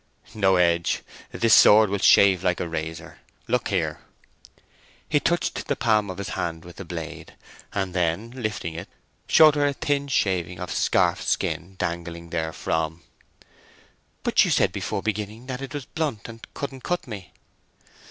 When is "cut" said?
16.81-17.05